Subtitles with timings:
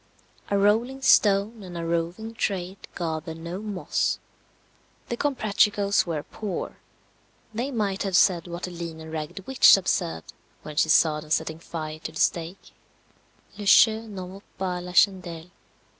[0.49, 4.17] A rolling stone and a roving trade gather no moss.
[5.09, 6.77] The Comprachicos were poor.
[7.53, 10.33] They might have said what the lean and ragged witch observed,
[10.63, 12.71] when she saw them setting fire to the stake,
[13.59, 15.51] "Le jeu n'en vaut pas la chandelle."